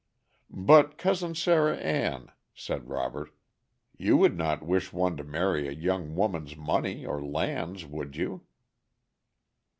"But, 0.49 0.97
Cousin 0.97 1.35
Sarah 1.35 1.77
Ann," 1.77 2.31
said 2.55 2.89
Robert, 2.89 3.29
"you 3.99 4.17
would 4.17 4.35
not 4.35 4.65
wish 4.65 4.91
one 4.91 5.15
to 5.17 5.23
marry 5.23 5.67
a 5.67 5.71
young 5.73 6.15
woman's 6.15 6.57
money 6.57 7.05
or 7.05 7.23
lands, 7.23 7.85
would 7.85 8.15
you?" 8.15 8.41